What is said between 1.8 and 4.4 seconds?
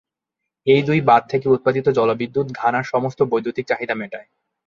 জলবিদ্যুৎ ঘানার সমস্ত বৈদ্যুতিক চাহিদা মেটায়।